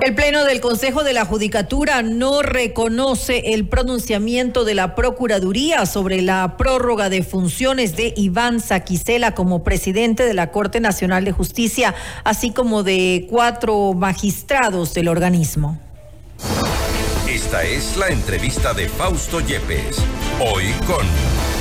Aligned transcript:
El 0.00 0.14
Pleno 0.14 0.44
del 0.44 0.60
Consejo 0.60 1.04
de 1.04 1.12
la 1.12 1.24
Judicatura 1.24 2.02
no 2.02 2.42
reconoce 2.42 3.52
el 3.52 3.68
pronunciamiento 3.68 4.64
de 4.64 4.74
la 4.74 4.94
Procuraduría 4.94 5.86
sobre 5.86 6.22
la 6.22 6.56
prórroga 6.56 7.08
de 7.08 7.22
funciones 7.22 7.94
de 7.94 8.14
Iván 8.16 8.60
Saquicela 8.60 9.34
como 9.34 9.62
presidente 9.62 10.24
de 10.24 10.34
la 10.34 10.50
Corte 10.50 10.80
Nacional 10.80 11.24
de 11.24 11.32
Justicia, 11.32 11.94
así 12.24 12.50
como 12.50 12.82
de 12.82 13.26
cuatro 13.30 13.92
magistrados 13.92 14.94
del 14.94 15.08
organismo. 15.08 15.78
Esta 17.28 17.62
es 17.62 17.96
la 17.96 18.08
entrevista 18.08 18.74
de 18.74 18.88
Fausto 18.88 19.40
Yepes, 19.40 19.98
hoy 20.40 20.72
con... 20.86 21.51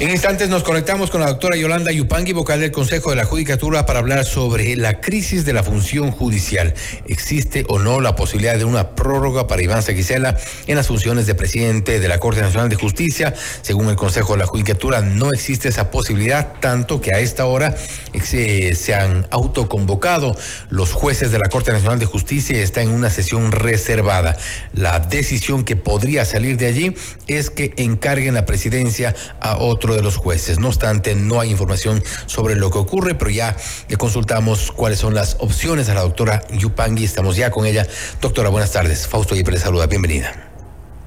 En 0.00 0.08
instantes 0.08 0.48
nos 0.48 0.62
conectamos 0.62 1.10
con 1.10 1.20
la 1.20 1.26
doctora 1.26 1.58
Yolanda 1.58 1.92
Yupanqui, 1.92 2.32
vocal 2.32 2.58
del 2.58 2.72
Consejo 2.72 3.10
de 3.10 3.16
la 3.16 3.26
Judicatura, 3.26 3.84
para 3.84 3.98
hablar 3.98 4.24
sobre 4.24 4.74
la 4.74 4.98
crisis 4.98 5.44
de 5.44 5.52
la 5.52 5.62
función 5.62 6.10
judicial. 6.10 6.72
¿Existe 7.06 7.66
o 7.68 7.78
no 7.78 8.00
la 8.00 8.16
posibilidad 8.16 8.56
de 8.56 8.64
una 8.64 8.94
prórroga 8.94 9.46
para 9.46 9.60
Iván 9.60 9.82
Sequicela 9.82 10.38
en 10.66 10.76
las 10.76 10.86
funciones 10.86 11.26
de 11.26 11.34
presidente 11.34 12.00
de 12.00 12.08
la 12.08 12.16
Corte 12.18 12.40
Nacional 12.40 12.70
de 12.70 12.76
Justicia? 12.76 13.34
Según 13.60 13.90
el 13.90 13.96
Consejo 13.96 14.32
de 14.32 14.38
la 14.38 14.46
Judicatura, 14.46 15.02
no 15.02 15.34
existe 15.34 15.68
esa 15.68 15.90
posibilidad, 15.90 16.54
tanto 16.60 17.02
que 17.02 17.14
a 17.14 17.18
esta 17.18 17.44
hora 17.44 17.76
se, 18.24 18.74
se 18.76 18.94
han 18.94 19.26
autoconvocado 19.30 20.34
los 20.70 20.94
jueces 20.94 21.30
de 21.30 21.40
la 21.40 21.50
Corte 21.50 21.72
Nacional 21.72 21.98
de 21.98 22.06
Justicia 22.06 22.56
y 22.56 22.62
está 22.62 22.80
en 22.80 22.88
una 22.88 23.10
sesión 23.10 23.52
reservada. 23.52 24.38
La 24.72 24.98
decisión 24.98 25.62
que 25.62 25.76
podría 25.76 26.24
salir 26.24 26.56
de 26.56 26.68
allí 26.68 26.94
es 27.26 27.50
que 27.50 27.74
encarguen 27.76 28.32
la 28.32 28.46
presidencia 28.46 29.14
a 29.42 29.58
otro 29.58 29.89
de 29.94 30.02
los 30.02 30.16
jueces. 30.16 30.58
No 30.58 30.68
obstante, 30.68 31.14
no 31.14 31.40
hay 31.40 31.50
información 31.50 32.02
sobre 32.26 32.56
lo 32.56 32.70
que 32.70 32.78
ocurre, 32.78 33.14
pero 33.14 33.30
ya 33.30 33.56
le 33.88 33.96
consultamos 33.96 34.72
cuáles 34.72 34.98
son 34.98 35.14
las 35.14 35.36
opciones 35.40 35.88
a 35.88 35.94
la 35.94 36.02
doctora 36.02 36.42
Yupangui. 36.52 37.04
Estamos 37.04 37.36
ya 37.36 37.50
con 37.50 37.66
ella. 37.66 37.86
Doctora, 38.20 38.48
buenas 38.48 38.72
tardes. 38.72 39.06
Fausto 39.06 39.34
Yepes 39.34 39.54
le 39.54 39.60
saluda. 39.60 39.86
Bienvenida. 39.86 40.50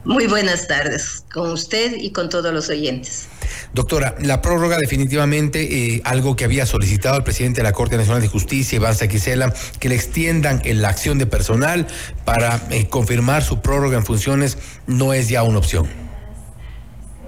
Muy 0.05 0.27
buenas 0.27 0.67
tardes 0.67 1.23
con 1.31 1.49
usted 1.51 1.95
y 1.97 2.11
con 2.11 2.27
todos 2.27 2.53
los 2.53 2.69
oyentes. 2.69 3.27
Doctora, 3.73 4.15
la 4.19 4.41
prórroga 4.41 4.77
definitivamente 4.77 5.95
eh, 5.95 6.01
algo 6.03 6.35
que 6.35 6.43
había 6.43 6.65
solicitado 6.65 7.15
el 7.17 7.23
presidente 7.23 7.61
de 7.61 7.63
la 7.63 7.71
Corte 7.71 7.95
Nacional 7.95 8.21
de 8.21 8.27
Justicia, 8.27 8.75
Iván 8.75 8.95
Saquicela, 8.95 9.53
que 9.79 9.87
le 9.87 9.95
extiendan 9.95 10.61
en 10.65 10.81
la 10.81 10.89
acción 10.89 11.19
de 11.19 11.25
personal 11.25 11.87
para 12.25 12.61
eh, 12.69 12.87
confirmar 12.89 13.43
su 13.43 13.61
prórroga 13.61 13.97
en 13.97 14.05
funciones, 14.05 14.57
no 14.87 15.13
es 15.13 15.29
ya 15.29 15.43
una 15.43 15.59
opción. 15.59 16.02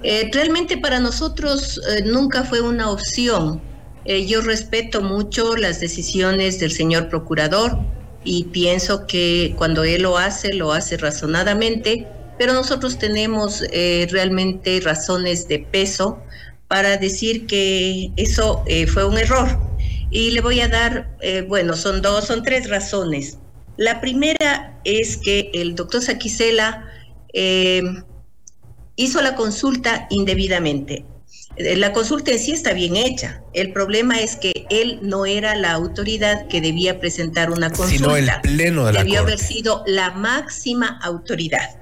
Eh, 0.07 0.29
realmente 0.31 0.77
para 0.77 0.99
nosotros 0.99 1.81
eh, 1.89 2.03
nunca 2.03 2.43
fue 2.43 2.61
una 2.61 2.91
opción. 2.91 3.59
Eh, 4.05 4.27
yo 4.27 4.41
respeto 4.41 5.01
mucho 5.01 5.57
las 5.57 5.79
decisiones 5.79 6.59
del 6.59 6.71
señor 6.71 7.09
procurador 7.09 7.79
y 8.23 8.43
pienso 8.43 9.07
que 9.07 9.55
cuando 9.57 9.83
él 9.83 10.03
lo 10.03 10.19
hace, 10.19 10.53
lo 10.53 10.73
hace 10.73 10.97
razonadamente, 10.97 12.07
pero 12.37 12.53
nosotros 12.53 12.99
tenemos 12.99 13.63
realmente 14.11 14.79
razones 14.83 15.47
de 15.47 15.59
peso 15.59 16.19
para 16.67 16.97
decir 16.97 17.47
que 17.47 18.11
eso 18.17 18.63
fue 18.91 19.05
un 19.05 19.17
error. 19.17 19.59
Y 20.11 20.31
le 20.31 20.41
voy 20.41 20.59
a 20.59 20.67
dar, 20.67 21.17
bueno, 21.47 21.75
son 21.75 22.01
dos, 22.01 22.25
son 22.25 22.43
tres 22.43 22.67
razones. 22.67 23.37
La 23.77 24.01
primera 24.01 24.79
es 24.83 25.17
que 25.17 25.49
el 25.53 25.75
doctor 25.75 26.01
Saquicela 26.01 26.91
hizo 28.95 29.21
la 29.21 29.35
consulta 29.35 30.07
indebidamente. 30.09 31.05
Eh, 31.57 31.75
la 31.77 31.93
consulta 31.93 32.31
en 32.31 32.39
sí 32.39 32.51
está 32.51 32.73
bien 32.73 32.95
hecha. 32.95 33.41
El 33.53 33.71
problema 33.71 34.19
es 34.19 34.35
que 34.35 34.65
él 34.69 34.99
no 35.01 35.25
era 35.25 35.55
la 35.55 35.71
autoridad 35.71 36.47
que 36.47 36.61
debía 36.61 36.99
presentar 36.99 37.51
una 37.51 37.69
consulta. 37.69 37.95
Sino 37.97 38.15
el 38.15 38.29
pleno 38.41 38.85
de 38.85 38.93
la 38.93 39.03
Debió 39.03 39.21
haber 39.21 39.39
sido 39.39 39.83
la 39.85 40.11
máxima 40.11 40.99
autoridad. 41.01 41.79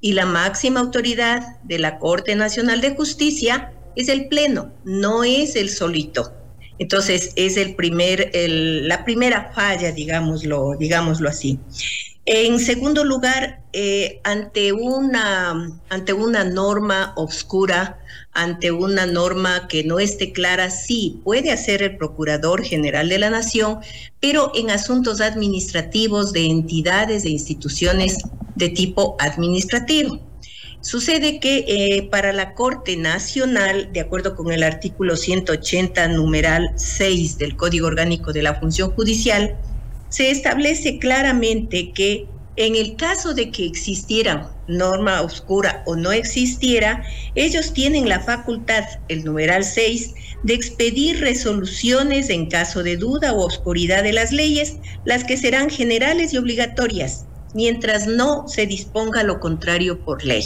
Y 0.00 0.12
la 0.12 0.26
máxima 0.26 0.80
autoridad 0.80 1.60
de 1.62 1.78
la 1.78 1.98
Corte 1.98 2.36
Nacional 2.36 2.80
de 2.82 2.94
Justicia 2.94 3.72
es 3.96 4.08
el 4.08 4.28
pleno, 4.28 4.72
no 4.84 5.24
es 5.24 5.56
el 5.56 5.70
solito. 5.70 6.34
Entonces 6.78 7.32
es 7.36 7.56
el 7.56 7.74
primer, 7.74 8.30
la 8.34 9.04
primera 9.04 9.52
falla, 9.54 9.92
digámoslo, 9.92 10.76
digámoslo 10.78 11.28
así. 11.28 11.58
En 12.26 12.58
segundo 12.58 13.04
lugar, 13.04 13.60
eh, 13.74 14.20
ante, 14.24 14.72
una, 14.72 15.78
ante 15.90 16.14
una 16.14 16.42
norma 16.42 17.12
oscura, 17.16 17.98
ante 18.32 18.70
una 18.70 19.04
norma 19.04 19.68
que 19.68 19.84
no 19.84 19.98
esté 19.98 20.32
clara, 20.32 20.70
sí, 20.70 21.20
puede 21.22 21.52
hacer 21.52 21.82
el 21.82 21.98
Procurador 21.98 22.64
General 22.64 23.10
de 23.10 23.18
la 23.18 23.28
Nación, 23.28 23.80
pero 24.20 24.52
en 24.54 24.70
asuntos 24.70 25.20
administrativos 25.20 26.32
de 26.32 26.46
entidades 26.46 27.26
e 27.26 27.28
instituciones 27.28 28.16
de 28.54 28.70
tipo 28.70 29.16
administrativo. 29.20 30.18
Sucede 30.80 31.40
que 31.40 31.64
eh, 31.68 32.08
para 32.10 32.32
la 32.32 32.54
Corte 32.54 32.96
Nacional, 32.96 33.90
de 33.92 34.00
acuerdo 34.00 34.34
con 34.34 34.50
el 34.50 34.62
artículo 34.62 35.16
180, 35.16 36.08
numeral 36.08 36.72
6 36.76 37.36
del 37.36 37.54
Código 37.56 37.86
Orgánico 37.86 38.32
de 38.32 38.42
la 38.42 38.54
Función 38.54 38.92
Judicial, 38.92 39.58
se 40.14 40.30
establece 40.30 41.00
claramente 41.00 41.90
que 41.90 42.28
en 42.54 42.76
el 42.76 42.94
caso 42.94 43.34
de 43.34 43.50
que 43.50 43.66
existiera 43.66 44.48
norma 44.68 45.20
oscura 45.22 45.82
o 45.86 45.96
no 45.96 46.12
existiera, 46.12 47.02
ellos 47.34 47.72
tienen 47.72 48.08
la 48.08 48.20
facultad, 48.20 48.84
el 49.08 49.24
numeral 49.24 49.64
6, 49.64 50.14
de 50.44 50.54
expedir 50.54 51.20
resoluciones 51.20 52.30
en 52.30 52.48
caso 52.48 52.84
de 52.84 52.96
duda 52.96 53.32
o 53.32 53.44
oscuridad 53.44 54.04
de 54.04 54.12
las 54.12 54.30
leyes, 54.30 54.76
las 55.04 55.24
que 55.24 55.36
serán 55.36 55.68
generales 55.68 56.32
y 56.32 56.36
obligatorias, 56.36 57.26
mientras 57.52 58.06
no 58.06 58.46
se 58.46 58.66
disponga 58.66 59.24
lo 59.24 59.40
contrario 59.40 60.04
por 60.04 60.24
ley. 60.24 60.44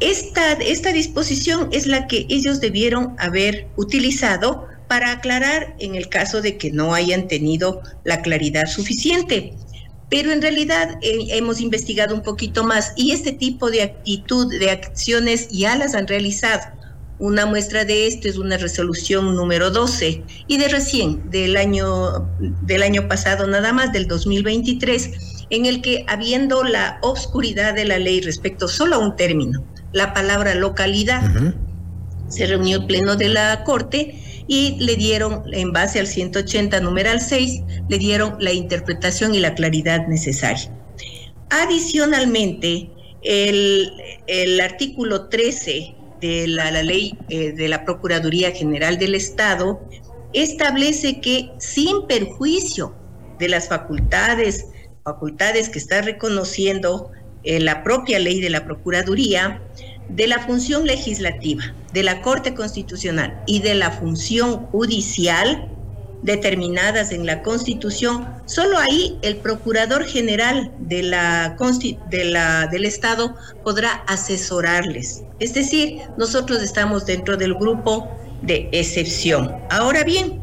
Esta, 0.00 0.54
esta 0.54 0.92
disposición 0.92 1.68
es 1.70 1.86
la 1.86 2.08
que 2.08 2.26
ellos 2.28 2.60
debieron 2.60 3.14
haber 3.20 3.68
utilizado 3.76 4.66
para 4.94 5.10
aclarar 5.10 5.74
en 5.80 5.96
el 5.96 6.08
caso 6.08 6.40
de 6.40 6.56
que 6.56 6.70
no 6.70 6.94
hayan 6.94 7.26
tenido 7.26 7.82
la 8.04 8.22
claridad 8.22 8.66
suficiente. 8.66 9.52
Pero 10.08 10.30
en 10.30 10.40
realidad 10.40 10.98
eh, 11.02 11.30
hemos 11.30 11.60
investigado 11.60 12.14
un 12.14 12.22
poquito 12.22 12.62
más 12.62 12.92
y 12.94 13.10
este 13.10 13.32
tipo 13.32 13.72
de 13.72 13.82
actitud, 13.82 14.56
de 14.56 14.70
acciones 14.70 15.48
ya 15.48 15.74
las 15.74 15.96
han 15.96 16.06
realizado. 16.06 16.62
Una 17.18 17.44
muestra 17.44 17.84
de 17.84 18.06
esto 18.06 18.28
es 18.28 18.38
una 18.38 18.56
resolución 18.56 19.34
número 19.34 19.72
12 19.72 20.22
y 20.46 20.58
de 20.58 20.68
recién, 20.68 21.28
del 21.28 21.56
año, 21.56 22.30
del 22.62 22.84
año 22.84 23.08
pasado 23.08 23.48
nada 23.48 23.72
más, 23.72 23.92
del 23.92 24.06
2023, 24.06 25.10
en 25.50 25.66
el 25.66 25.82
que 25.82 26.04
habiendo 26.06 26.62
la 26.62 26.98
obscuridad 27.02 27.74
de 27.74 27.84
la 27.84 27.98
ley 27.98 28.20
respecto 28.20 28.68
solo 28.68 28.94
a 28.94 28.98
un 28.98 29.16
término, 29.16 29.64
la 29.90 30.14
palabra 30.14 30.54
localidad, 30.54 31.52
se 32.28 32.46
reunió 32.46 32.76
el 32.76 32.86
pleno 32.86 33.16
de 33.16 33.28
la 33.28 33.64
Corte 33.64 34.20
y 34.46 34.76
le 34.78 34.96
dieron, 34.96 35.42
en 35.52 35.72
base 35.72 36.00
al 36.00 36.06
180 36.06 36.80
numeral 36.80 37.20
6, 37.20 37.62
le 37.88 37.98
dieron 37.98 38.36
la 38.40 38.52
interpretación 38.52 39.34
y 39.34 39.40
la 39.40 39.54
claridad 39.54 40.06
necesaria. 40.06 40.70
Adicionalmente, 41.50 42.90
el, 43.22 44.60
artículo 44.60 45.28
13 45.28 45.94
de 46.20 46.46
la, 46.48 46.70
la 46.70 46.82
ley 46.82 47.16
eh, 47.28 47.52
de 47.52 47.68
la 47.68 47.84
Procuraduría 47.84 48.50
General 48.50 48.98
del 48.98 49.14
Estado 49.14 49.80
establece 50.32 51.20
que 51.20 51.50
sin 51.58 52.06
perjuicio 52.06 52.94
de 53.38 53.48
las 53.48 53.68
facultades, 53.68 54.66
facultades 55.04 55.68
que 55.68 55.78
está 55.78 56.02
reconociendo 56.02 57.10
eh, 57.44 57.60
la 57.60 57.82
propia 57.82 58.18
ley 58.18 58.40
de 58.40 58.50
la 58.50 58.64
Procuraduría, 58.64 59.62
de 60.08 60.26
la 60.26 60.38
función 60.40 60.86
legislativa, 60.86 61.74
de 61.94 62.02
la 62.02 62.20
Corte 62.20 62.54
Constitucional 62.54 63.40
y 63.46 63.60
de 63.60 63.74
la 63.74 63.92
función 63.92 64.66
judicial 64.66 65.70
determinadas 66.22 67.12
en 67.12 67.24
la 67.24 67.42
Constitución, 67.42 68.26
solo 68.46 68.78
ahí 68.78 69.18
el 69.22 69.36
Procurador 69.36 70.04
General 70.04 70.72
del 70.80 71.14
Estado 72.84 73.36
podrá 73.62 74.02
asesorarles. 74.08 75.22
Es 75.38 75.54
decir, 75.54 76.00
nosotros 76.18 76.62
estamos 76.62 77.06
dentro 77.06 77.36
del 77.36 77.54
grupo 77.54 78.08
de 78.42 78.68
excepción. 78.72 79.54
Ahora 79.70 80.02
bien, 80.02 80.40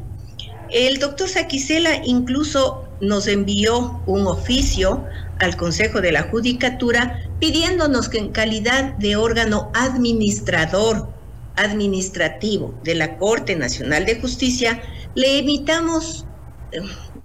el 0.69 0.99
doctor 0.99 1.27
Saquicela 1.27 2.01
incluso 2.05 2.85
nos 3.01 3.27
envió 3.27 4.01
un 4.05 4.25
oficio 4.27 5.03
al 5.39 5.57
Consejo 5.57 5.99
de 5.99 6.13
la 6.13 6.23
Judicatura 6.23 7.19
pidiéndonos 7.39 8.07
que 8.07 8.19
en 8.19 8.29
calidad 8.29 8.93
de 8.99 9.17
órgano 9.17 9.71
administrador 9.73 11.09
administrativo 11.55 12.79
de 12.83 12.95
la 12.95 13.17
Corte 13.17 13.55
Nacional 13.55 14.05
de 14.05 14.19
Justicia 14.19 14.81
le 15.15 15.39
emitamos 15.39 16.25
eh, 16.71 16.79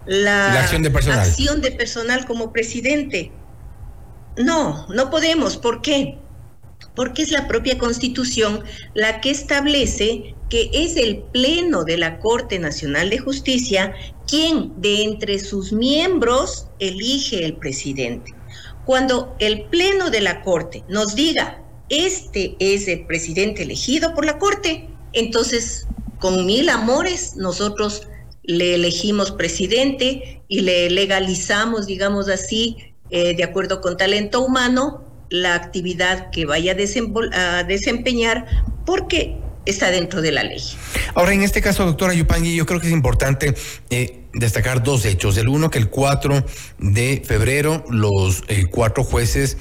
la, 0.05 0.61
acción, 0.61 0.83
de 0.83 0.89
acción 0.89 1.61
de 1.61 1.71
personal 1.71 2.25
como 2.25 2.51
presidente. 2.51 3.31
No, 4.37 4.87
no 4.89 5.09
podemos. 5.09 5.57
¿Por 5.57 5.81
qué? 5.81 6.17
Porque 6.95 7.23
es 7.23 7.31
la 7.31 7.47
propia 7.47 7.77
Constitución 7.77 8.63
la 8.93 9.19
que 9.21 9.31
establece 9.31 10.35
que 10.49 10.69
es 10.73 10.95
el 10.95 11.23
Pleno 11.33 11.83
de 11.83 11.97
la 11.97 12.19
Corte 12.19 12.59
Nacional 12.59 13.09
de 13.09 13.19
Justicia 13.19 13.93
quién 14.27 14.73
de 14.81 15.03
entre 15.03 15.39
sus 15.39 15.73
miembros 15.73 16.67
elige 16.79 17.45
el 17.45 17.55
presidente. 17.55 18.33
Cuando 18.85 19.35
el 19.39 19.65
Pleno 19.65 20.09
de 20.09 20.21
la 20.21 20.41
Corte 20.41 20.83
nos 20.87 21.15
diga, 21.15 21.61
este 21.89 22.55
es 22.59 22.87
el 22.87 23.05
presidente 23.05 23.63
elegido 23.63 24.13
por 24.13 24.25
la 24.25 24.37
Corte, 24.37 24.87
entonces 25.13 25.87
con 26.19 26.45
mil 26.45 26.69
amores 26.69 27.35
nosotros 27.35 28.07
le 28.43 28.75
elegimos 28.75 29.31
presidente 29.31 30.41
y 30.47 30.61
le 30.61 30.89
legalizamos, 30.89 31.85
digamos 31.85 32.29
así, 32.29 32.77
eh, 33.09 33.35
de 33.35 33.43
acuerdo 33.43 33.81
con 33.81 33.97
talento 33.97 34.41
humano, 34.41 35.03
la 35.29 35.55
actividad 35.55 36.29
que 36.31 36.45
vaya 36.45 36.73
a, 36.73 37.63
desempeñar 37.63 38.45
porque 38.85 39.37
está 39.65 39.91
dentro 39.91 40.21
de 40.21 40.31
la 40.31 40.43
ley. 40.43 40.61
Ahora, 41.13 41.33
en 41.33 41.43
este 41.43 41.61
caso, 41.61 41.85
doctora 41.85 42.13
Yupangui, 42.13 42.55
yo 42.55 42.65
creo 42.65 42.79
que 42.79 42.87
es 42.87 42.93
importante 42.93 43.53
eh, 43.89 44.23
destacar 44.33 44.83
dos 44.83 45.03
hechos. 45.03 45.37
El 45.37 45.49
uno, 45.49 45.69
que 45.69 45.79
el 45.79 45.89
4 45.89 46.45
de 46.79 47.21
febrero 47.25 47.83
los 47.89 48.43
eh, 48.47 48.65
cuatro 48.69 49.03
jueces 49.03 49.57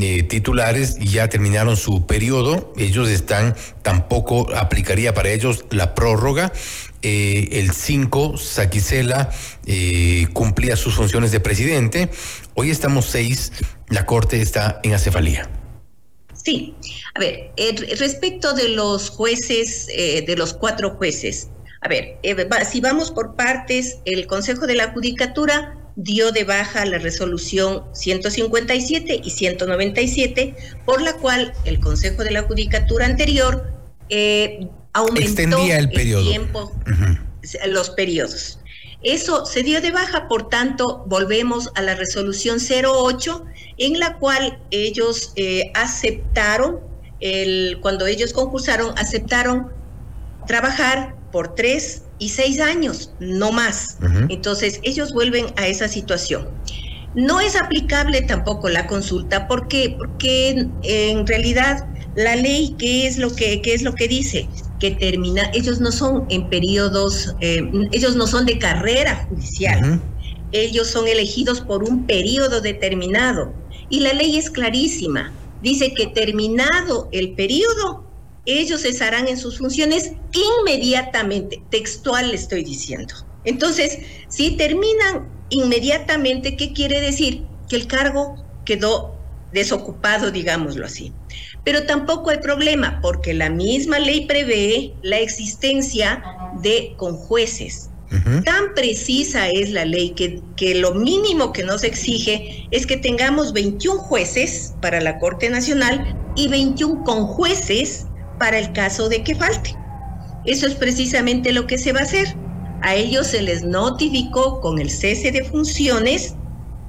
eh, 0.00 0.22
titulares 0.22 0.98
ya 0.98 1.28
terminaron 1.28 1.76
su 1.76 2.06
periodo. 2.06 2.72
Ellos 2.76 3.08
están, 3.08 3.54
tampoco 3.82 4.54
aplicaría 4.54 5.14
para 5.14 5.30
ellos 5.30 5.64
la 5.70 5.94
prórroga. 5.94 6.52
el 7.02 7.70
5, 7.70 8.36
Saquicela 8.36 9.30
cumplía 10.32 10.76
sus 10.76 10.94
funciones 10.94 11.30
de 11.30 11.40
presidente. 11.40 12.10
Hoy 12.54 12.70
estamos 12.70 13.06
seis, 13.06 13.52
la 13.88 14.06
Corte 14.06 14.40
está 14.40 14.80
en 14.82 14.94
acefalía. 14.94 15.48
Sí, 16.46 16.76
a 17.14 17.18
ver, 17.18 17.50
respecto 17.98 18.54
de 18.54 18.68
los 18.68 19.10
jueces, 19.10 19.88
eh, 19.90 20.22
de 20.24 20.36
los 20.36 20.54
cuatro 20.54 20.90
jueces, 20.90 21.48
a 21.80 21.88
ver, 21.88 22.18
eh, 22.22 22.36
si 22.70 22.80
vamos 22.80 23.10
por 23.10 23.34
partes, 23.34 23.98
el 24.04 24.28
Consejo 24.28 24.66
de 24.68 24.76
la 24.76 24.92
Judicatura 24.92 25.76
dio 25.96 26.30
de 26.30 26.44
baja 26.44 26.84
la 26.84 26.98
resolución 26.98 27.84
157 27.92 29.20
y 29.24 29.30
197, 29.30 30.54
por 30.84 31.00
la 31.02 31.14
cual 31.14 31.54
el 31.64 31.80
Consejo 31.80 32.22
de 32.22 32.30
la 32.30 32.42
Judicatura 32.42 33.06
anterior 33.06 33.72
eh, 34.10 34.68
aumentó 34.92 35.58
el, 35.66 35.90
tiempo, 35.90 36.72
los 37.66 37.90
periodos. 37.90 38.60
Eso 39.02 39.46
se 39.46 39.62
dio 39.62 39.80
de 39.80 39.90
baja, 39.90 40.28
por 40.28 40.48
tanto, 40.48 41.04
volvemos 41.06 41.70
a 41.74 41.82
la 41.82 41.94
resolución 41.94 42.58
08 42.60 43.44
en 43.78 43.98
la 43.98 44.16
cual 44.16 44.58
ellos 44.70 45.32
eh, 45.36 45.70
aceptaron, 45.74 46.80
el, 47.20 47.78
cuando 47.80 48.06
ellos 48.06 48.32
concursaron, 48.32 48.96
aceptaron 48.98 49.70
trabajar 50.46 51.14
por 51.30 51.54
tres 51.54 52.02
y 52.18 52.30
seis 52.30 52.60
años, 52.60 53.10
no 53.20 53.52
más. 53.52 53.98
Entonces, 54.28 54.80
ellos 54.82 55.12
vuelven 55.12 55.46
a 55.56 55.66
esa 55.66 55.88
situación. 55.88 56.48
No 57.14 57.40
es 57.40 57.56
aplicable 57.56 58.22
tampoco 58.22 58.68
la 58.68 58.86
consulta, 58.86 59.48
¿por 59.48 59.68
qué? 59.68 59.94
Porque 59.96 60.66
en 60.82 61.26
realidad 61.26 61.86
la 62.14 62.36
ley, 62.36 62.74
¿qué 62.78 63.06
es 63.06 63.18
lo 63.18 63.34
que, 63.34 63.60
qué 63.62 63.74
es 63.74 63.82
lo 63.82 63.94
que 63.94 64.08
dice? 64.08 64.48
Que 64.80 64.90
termina, 64.92 65.50
ellos 65.54 65.80
no 65.80 65.92
son 65.92 66.26
en 66.28 66.48
periodos, 66.48 67.34
eh, 67.40 67.62
ellos 67.92 68.16
no 68.16 68.26
son 68.26 68.46
de 68.46 68.58
carrera 68.58 69.26
judicial, 69.28 70.00
ellos 70.52 70.88
son 70.88 71.06
elegidos 71.08 71.60
por 71.60 71.84
un 71.84 72.06
periodo 72.06 72.60
determinado. 72.60 73.52
Y 73.88 74.00
la 74.00 74.12
ley 74.12 74.36
es 74.36 74.50
clarísima. 74.50 75.32
Dice 75.62 75.92
que 75.94 76.06
terminado 76.06 77.08
el 77.12 77.32
periodo, 77.34 78.05
ellos 78.46 78.82
cesarán 78.82 79.28
en 79.28 79.36
sus 79.36 79.58
funciones 79.58 80.12
inmediatamente. 80.32 81.62
Textual 81.70 82.28
le 82.28 82.36
estoy 82.36 82.64
diciendo. 82.64 83.14
Entonces, 83.44 83.98
si 84.28 84.56
terminan 84.56 85.28
inmediatamente, 85.50 86.56
¿qué 86.56 86.72
quiere 86.72 87.00
decir? 87.00 87.44
Que 87.68 87.76
el 87.76 87.86
cargo 87.86 88.44
quedó 88.64 89.16
desocupado, 89.52 90.30
digámoslo 90.30 90.86
así. 90.86 91.12
Pero 91.64 91.84
tampoco 91.84 92.30
hay 92.30 92.38
problema, 92.38 93.00
porque 93.00 93.34
la 93.34 93.50
misma 93.50 93.98
ley 93.98 94.26
prevé 94.26 94.94
la 95.02 95.18
existencia 95.18 96.22
de 96.62 96.94
conjueces. 96.96 97.90
Tan 98.44 98.72
precisa 98.74 99.48
es 99.48 99.70
la 99.70 99.84
ley 99.84 100.10
que, 100.10 100.40
que 100.56 100.76
lo 100.76 100.94
mínimo 100.94 101.52
que 101.52 101.64
nos 101.64 101.82
exige 101.82 102.68
es 102.70 102.86
que 102.86 102.96
tengamos 102.96 103.52
21 103.52 103.98
jueces 103.98 104.74
para 104.80 105.00
la 105.00 105.18
Corte 105.18 105.50
Nacional 105.50 106.16
y 106.36 106.46
21 106.46 107.02
conjueces 107.02 108.06
para 108.38 108.58
el 108.58 108.72
caso 108.72 109.08
de 109.08 109.22
que 109.22 109.34
falte. 109.34 109.76
Eso 110.44 110.66
es 110.66 110.74
precisamente 110.74 111.52
lo 111.52 111.66
que 111.66 111.78
se 111.78 111.92
va 111.92 112.00
a 112.00 112.04
hacer. 112.04 112.34
A 112.82 112.94
ellos 112.94 113.28
se 113.28 113.42
les 113.42 113.64
notificó 113.64 114.60
con 114.60 114.78
el 114.78 114.90
cese 114.90 115.32
de 115.32 115.44
funciones 115.44 116.34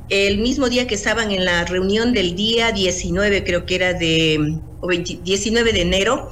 el 0.10 0.38
mismo 0.38 0.70
día 0.70 0.88
que 0.88 0.96
estaban 0.96 1.32
en 1.32 1.44
la 1.44 1.66
reunión 1.66 2.14
del 2.14 2.36
día 2.36 2.72
19, 2.72 3.44
creo 3.44 3.66
que 3.66 3.76
era 3.76 3.94
de 3.94 4.60
19 5.24 5.74
de 5.74 5.82
enero, 5.82 6.30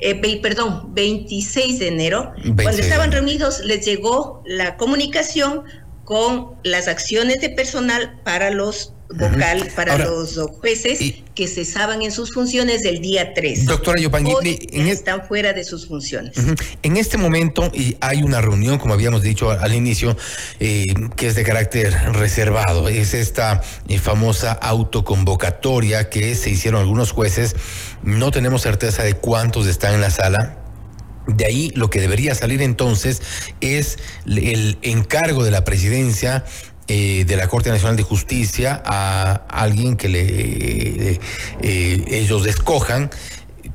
eh, 0.00 0.14
perdón, 0.40 0.94
26 0.94 1.78
de 1.78 1.88
enero, 1.88 2.32
cuando 2.62 2.80
estaban 2.80 3.12
reunidos 3.12 3.60
les 3.64 3.84
llegó 3.84 4.42
la 4.46 4.76
comunicación 4.76 5.64
con 6.04 6.52
las 6.62 6.88
acciones 6.88 7.40
de 7.40 7.50
personal 7.50 8.18
para 8.24 8.50
los 8.50 8.94
vocal 9.14 9.70
para 9.74 9.96
los 9.98 10.38
jueces 10.60 10.98
que 11.34 11.48
cesaban 11.48 12.02
en 12.02 12.12
sus 12.12 12.32
funciones 12.32 12.82
del 12.82 13.00
día 13.00 13.32
3. 13.32 13.64
Doctora 13.64 14.00
Yopangui, 14.00 14.58
están 14.72 15.26
fuera 15.26 15.52
de 15.52 15.64
sus 15.64 15.86
funciones. 15.86 16.34
En 16.82 16.96
este 16.96 17.16
momento 17.16 17.70
y 17.72 17.96
hay 18.00 18.22
una 18.22 18.40
reunión, 18.40 18.78
como 18.78 18.94
habíamos 18.94 19.22
dicho 19.22 19.50
al, 19.50 19.74
inicio, 19.74 20.16
eh, 20.60 20.84
que 21.16 21.28
es 21.28 21.34
de 21.34 21.44
carácter 21.44 21.94
reservado. 22.12 22.88
Es 22.88 23.14
esta 23.14 23.62
eh, 23.88 23.98
famosa 23.98 24.52
autoconvocatoria 24.52 26.10
que 26.10 26.34
se 26.34 26.50
hicieron 26.50 26.80
algunos 26.80 27.12
jueces. 27.12 27.56
No 28.02 28.30
tenemos 28.30 28.62
certeza 28.62 29.02
de 29.02 29.14
cuántos 29.14 29.66
están 29.66 29.94
en 29.94 30.00
la 30.00 30.10
sala. 30.10 30.58
De 31.26 31.44
ahí 31.44 31.70
lo 31.74 31.90
que 31.90 32.00
debería 32.00 32.34
salir 32.34 32.62
entonces 32.62 33.20
es 33.60 33.98
el 34.26 34.78
encargo 34.82 35.44
de 35.44 35.50
la 35.50 35.62
presidencia 35.62 36.44
eh, 36.90 37.24
de 37.26 37.36
la 37.36 37.48
Corte 37.48 37.68
Nacional 37.68 37.96
de 37.96 38.02
Justicia 38.02 38.82
a 38.82 39.42
alguien 39.50 39.96
que 39.96 40.08
le 40.08 40.22
eh, 40.22 41.20
eh, 41.60 42.04
ellos 42.08 42.46
escojan 42.46 43.10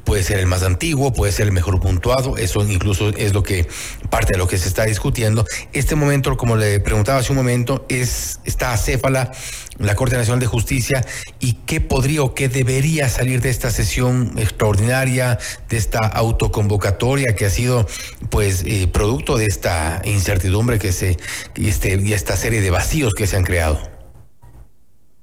puede 0.04 0.24
ser 0.24 0.40
el 0.40 0.46
más 0.46 0.64
antiguo, 0.64 1.14
puede 1.14 1.32
ser 1.32 1.48
el 1.48 1.54
mejor 1.54 1.80
puntuado, 1.80 2.38
eso 2.38 2.64
incluso 2.68 3.10
es 3.10 3.34
lo 3.34 3.44
que 3.44 3.68
parte 4.10 4.34
de 4.34 4.38
lo 4.38 4.48
que 4.48 4.58
se 4.58 4.68
está 4.68 4.86
discutiendo. 4.86 5.46
Este 5.72 5.96
momento, 5.96 6.36
como 6.38 6.56
le 6.56 6.80
preguntaba 6.80 7.20
hace 7.20 7.32
un 7.32 7.38
momento, 7.38 7.86
es 7.90 8.40
está 8.46 8.74
acéfala 8.74 9.32
la 9.80 9.96
Corte 9.96 10.16
Nacional 10.16 10.39
de 10.39 10.46
Justicia 10.46 11.06
y 11.39 11.54
qué 11.66 11.82
podría 11.82 12.24
o 12.24 12.34
qué 12.36 12.48
debería 12.48 13.10
salir 13.10 13.42
de 13.42 13.50
esta 13.50 13.72
sesión 13.72 14.34
extraordinaria, 14.38 15.39
de 15.70 15.77
esta 15.77 16.00
autoconvocatoria 16.00 17.36
que 17.36 17.46
ha 17.46 17.50
sido 17.50 17.88
pues 18.30 18.63
eh, 18.66 18.88
producto 18.88 19.38
de 19.38 19.46
esta 19.46 20.01
incertidumbre 20.06 20.80
que 20.80 20.92
se 20.92 21.18
este, 21.56 22.00
y 22.04 22.13
esta 22.13 22.36
serie 22.36 22.62
de 22.62 22.70
vacíos 22.70 23.13
que 23.13 23.27
se 23.27 23.38
han 23.38 23.44
creado. 23.44 23.80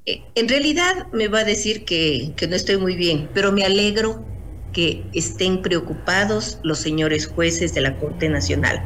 Eh, 0.06 0.22
en 0.34 0.48
realidad 0.48 1.06
me 1.12 1.28
va 1.28 1.40
a 1.40 1.44
decir 1.44 1.84
que, 1.84 2.32
que 2.36 2.48
no 2.48 2.56
estoy 2.56 2.78
muy 2.78 2.96
bien, 2.96 3.28
pero 3.34 3.52
me 3.52 3.64
alegro 3.64 4.24
que 4.72 5.04
estén 5.12 5.62
preocupados 5.62 6.58
los 6.62 6.78
señores 6.78 7.26
jueces 7.26 7.74
de 7.74 7.80
la 7.80 7.96
Corte 7.98 8.28
Nacional. 8.28 8.82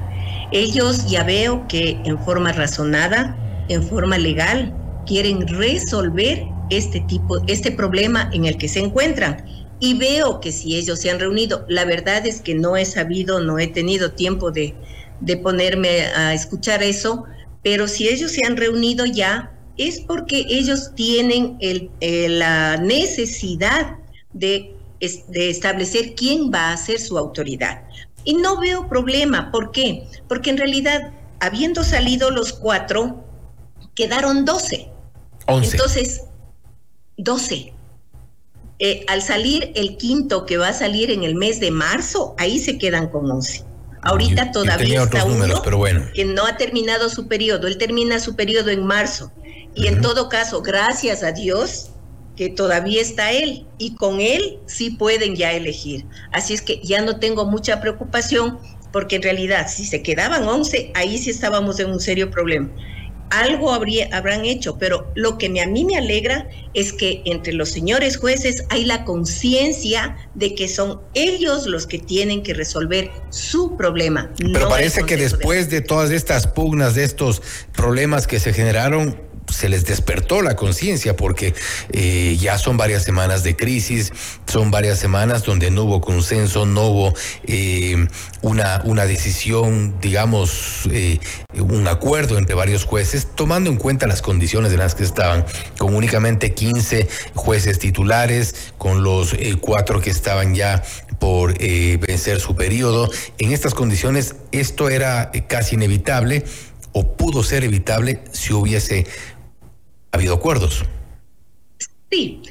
Ellos 0.53 1.07
ya 1.11 1.25
veo 1.25 1.67
que 1.69 1.99
en 2.05 2.19
forma 2.19 2.53
razonada, 2.53 3.37
en 3.69 3.83
forma 3.83 4.19
legal, 4.19 4.75
quieren 5.07 5.47
resolver 5.47 6.45
este 6.71 7.00
tipo, 7.00 7.38
este 7.47 7.71
problema 7.71 8.31
en 8.33 8.45
el 8.45 8.57
que 8.57 8.69
se 8.69 8.81
encuentran. 8.81 9.45
Y 9.81 9.95
veo 9.95 10.41
que 10.41 10.53
si 10.53 10.76
ellos 10.76 11.00
se 11.00 11.11
han 11.11 11.19
reunido, 11.19 11.67
la 11.69 11.85
verdad 11.85 12.26
es 12.26 12.41
que 12.41 12.55
no 12.55 12.76
he 12.76 12.85
sabido, 12.85 13.41
no 13.41 13.59
he 13.59 13.67
tenido 13.67 14.12
tiempo 14.12 14.50
de, 14.50 14.75
de 15.21 15.37
ponerme 15.37 16.03
a 16.17 16.33
escuchar 16.33 16.83
eso, 16.83 17.25
pero 17.62 17.88
si 17.88 18.09
ellos 18.09 18.31
se 18.31 18.47
han 18.47 18.57
reunido 18.57 19.05
ya, 19.05 19.50
es 19.76 20.00
porque 20.00 20.47
ellos 20.49 20.93
tienen 20.95 21.57
eh, 21.61 22.29
la 22.29 22.76
necesidad 22.76 23.97
de 24.33 24.74
de 25.28 25.50
establecer 25.50 26.14
quién 26.14 26.50
va 26.52 26.73
a 26.73 26.76
ser 26.76 27.00
su 27.00 27.18
autoridad. 27.18 27.82
Y 28.25 28.34
no 28.34 28.58
veo 28.61 28.88
problema. 28.88 29.50
¿Por 29.50 29.70
qué? 29.70 30.06
Porque 30.28 30.50
en 30.50 30.58
realidad, 30.58 31.12
habiendo 31.40 31.84
salido 31.84 32.30
los 32.30 32.52
cuatro, 32.52 33.25
quedaron 33.94 34.44
doce. 34.44 34.88
Entonces, 35.46 36.23
doce. 37.16 37.73
Eh, 38.78 39.04
al 39.08 39.23
salir 39.23 39.73
el 39.76 39.96
quinto 39.96 40.46
que 40.46 40.56
va 40.56 40.68
a 40.68 40.73
salir 40.73 41.11
en 41.11 41.23
el 41.23 41.34
mes 41.34 41.61
de 41.61 41.70
marzo, 41.70 42.34
ahí 42.38 42.58
se 42.58 42.78
quedan 42.78 43.08
con 43.08 43.30
once. 43.30 43.64
Ahorita 44.02 44.52
todavía 44.52 45.02
está 45.02 45.25
uno 45.25 45.62
pero 45.62 45.78
bueno. 45.78 46.04
que 46.12 46.26
no 46.26 46.44
ha 46.44 46.56
terminado 46.58 47.08
su 47.08 47.26
periodo. 47.26 47.66
Él 47.66 47.78
termina 47.78 48.20
su 48.20 48.37
periodo 48.37 48.70
en 48.70 48.84
marzo. 48.84 49.32
Y 49.75 49.87
en 49.87 50.00
todo 50.02 50.28
caso, 50.28 50.61
gracias 50.61 51.23
a 51.23 51.32
Dios, 51.32 51.90
que 52.37 52.49
todavía 52.49 53.00
está 53.00 53.33
él 53.33 53.67
y 53.79 53.95
con 53.95 54.21
él 54.21 54.59
sí 54.67 54.91
pueden 54.91 55.37
ya 55.37 55.53
elegir. 55.53 56.05
Así 56.33 56.55
es 56.55 56.62
que 56.62 56.81
ya 56.83 57.03
no 57.03 57.19
tengo 57.19 57.45
mucha 57.45 57.81
preocupación 57.81 58.59
porque 58.93 59.17
en 59.17 59.23
realidad 59.23 59.69
si 59.69 59.85
se 59.85 60.03
quedaban 60.03 60.47
11, 60.47 60.93
ahí 60.95 61.19
sí 61.19 61.31
estábamos 61.31 61.81
en 61.81 61.91
un 61.91 62.00
serio 62.00 62.31
problema 62.31 62.71
algo 63.35 63.73
habría, 63.73 64.09
habrán 64.12 64.45
hecho, 64.45 64.79
pero 64.79 65.11
lo 65.14 65.38
que 65.38 65.47
a 65.61 65.67
mí 65.67 65.85
me 65.85 65.97
alegra 65.97 66.49
es 66.73 66.93
que 66.93 67.23
entre 67.25 67.53
los 67.53 67.71
señores 67.71 68.17
jueces 68.17 68.64
hay 68.71 68.85
la 68.85 69.05
conciencia 69.05 70.17
de 70.35 70.55
que 70.55 70.69
son 70.69 71.00
ellos 71.14 71.67
los 71.67 71.87
que 71.87 71.99
tienen 71.99 72.43
que 72.43 72.55
resolver 72.55 73.11
su 73.31 73.76
problema. 73.76 74.31
Pero 74.38 74.69
parece 74.69 75.05
que 75.05 75.17
después 75.17 75.71
de 75.71 75.81
todas 75.81 76.11
estas 76.11 76.47
pugnas, 76.47 76.95
de 76.95 77.05
estos 77.05 77.43
problemas 77.73 78.26
que 78.26 78.38
se 78.38 78.53
generaron, 78.53 79.21
se 79.54 79.68
les 79.68 79.84
despertó 79.84 80.42
la 80.42 80.56
conciencia 80.56 81.16
porque 81.16 81.54
eh, 81.92 82.37
ya 82.40 82.58
son 82.58 82.76
varias 82.76 83.04
semanas 83.04 83.44
de 83.44 83.56
crisis, 83.56 84.12
son 84.46 84.70
varias 84.70 84.99
semanas 84.99 85.44
donde 85.44 85.70
no 85.70 85.84
hubo 85.84 86.00
consenso, 86.00 86.66
no 86.66 86.87
hubo 86.88 87.14
eh, 87.46 88.06
una, 88.42 88.82
una 88.84 89.06
decisión, 89.06 89.94
digamos, 90.00 90.88
eh, 90.90 91.20
un 91.58 91.87
acuerdo 91.87 92.37
entre 92.37 92.54
varios 92.54 92.84
jueces, 92.84 93.28
tomando 93.34 93.70
en 93.70 93.76
cuenta 93.76 94.06
las 94.06 94.23
condiciones 94.23 94.73
en 94.73 94.80
las 94.80 94.94
que 94.94 95.04
estaban, 95.04 95.46
con 95.78 95.94
únicamente 95.94 96.52
15 96.52 97.08
jueces 97.34 97.78
titulares, 97.78 98.73
con 98.76 99.04
los 99.04 99.37
cuatro 99.61 100.00
que 100.00 100.11
estaban 100.11 100.54
ya 100.54 100.82
por 101.20 101.56
vencer 101.58 102.40
su 102.40 102.56
periodo. 102.56 103.08
En 103.38 103.52
estas 103.52 103.75
condiciones 103.75 104.34
esto 104.52 104.90
era 104.90 105.30
casi 105.49 105.76
inevitable 105.76 106.44
o 106.92 107.16
pudo 107.16 107.42
ser 107.42 107.64
evitable 107.64 108.20
si 108.32 108.52
hubiese 108.52 109.06
habido 110.14 110.35
acuerdos. 110.35 110.85
Sí. 112.11 112.42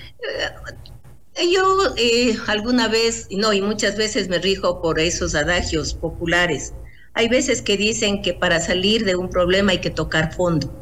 Eh, 1.36 1.52
yo 1.52 1.94
eh, 1.98 2.38
alguna 2.48 2.88
vez, 2.88 3.28
no, 3.32 3.54
y 3.54 3.62
muchas 3.62 3.98
veces 3.98 4.30
me 4.30 4.40
rijo 4.40 4.82
por 4.82 5.00
esos 5.00 5.36
adagios 5.36 5.94
populares. 5.94 6.74
Hay 7.14 7.28
veces 7.28 7.62
que 7.62 7.78
dicen 7.78 8.22
que 8.22 8.34
para 8.34 8.60
salir 8.60 9.06
de 9.06 9.16
un 9.16 9.30
problema 9.30 9.72
hay 9.72 9.80
que 9.80 9.90
tocar 9.90 10.34
fondo. 10.34 10.74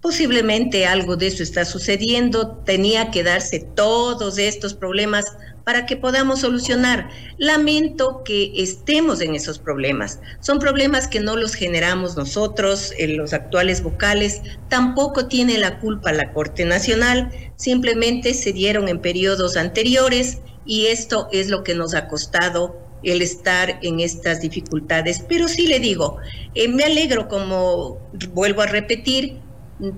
Posiblemente 0.00 0.86
algo 0.86 1.16
de 1.16 1.28
eso 1.28 1.42
está 1.42 1.64
sucediendo, 1.64 2.58
tenía 2.64 3.10
que 3.10 3.22
darse 3.24 3.60
todos 3.74 4.38
estos 4.38 4.74
problemas 4.74 5.24
para 5.66 5.84
que 5.84 5.96
podamos 5.96 6.42
solucionar. 6.42 7.10
Lamento 7.38 8.22
que 8.24 8.52
estemos 8.54 9.20
en 9.20 9.34
esos 9.34 9.58
problemas. 9.58 10.20
Son 10.38 10.60
problemas 10.60 11.08
que 11.08 11.18
no 11.18 11.34
los 11.36 11.54
generamos 11.54 12.16
nosotros, 12.16 12.92
en 12.98 13.16
los 13.16 13.32
actuales 13.32 13.82
vocales, 13.82 14.42
tampoco 14.68 15.26
tiene 15.26 15.58
la 15.58 15.80
culpa 15.80 16.12
la 16.12 16.32
Corte 16.32 16.64
Nacional, 16.64 17.32
simplemente 17.56 18.32
se 18.32 18.52
dieron 18.52 18.88
en 18.88 19.00
periodos 19.00 19.56
anteriores 19.56 20.38
y 20.64 20.86
esto 20.86 21.28
es 21.32 21.48
lo 21.48 21.64
que 21.64 21.74
nos 21.74 21.94
ha 21.94 22.06
costado 22.06 22.78
el 23.02 23.20
estar 23.20 23.80
en 23.82 23.98
estas 23.98 24.40
dificultades. 24.40 25.24
Pero 25.28 25.48
sí 25.48 25.66
le 25.66 25.80
digo, 25.80 26.18
eh, 26.54 26.68
me 26.68 26.84
alegro, 26.84 27.26
como 27.26 27.98
vuelvo 28.32 28.62
a 28.62 28.66
repetir, 28.66 29.40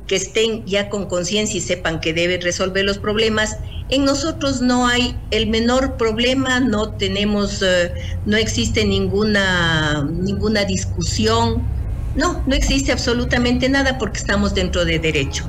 que 0.07 0.17
estén 0.17 0.65
ya 0.67 0.89
con 0.89 1.07
conciencia 1.07 1.59
y 1.59 1.61
sepan 1.61 2.01
que 2.01 2.13
deben 2.13 2.41
resolver 2.41 2.85
los 2.85 2.99
problemas. 2.99 3.57
En 3.91 4.05
nosotros 4.05 4.61
no 4.61 4.87
hay 4.87 5.17
el 5.31 5.47
menor 5.47 5.97
problema, 5.97 6.61
no 6.61 6.93
tenemos, 6.95 7.63
eh, 7.63 7.93
no 8.27 8.37
existe 8.37 8.85
ninguna, 8.85 10.07
ninguna 10.11 10.65
discusión. 10.65 11.63
No, 12.17 12.43
no 12.47 12.55
existe 12.55 12.91
absolutamente 12.91 13.69
nada 13.69 13.97
porque 13.99 14.19
estamos 14.19 14.55
dentro 14.55 14.85
de 14.85 14.99
derecho. 14.99 15.45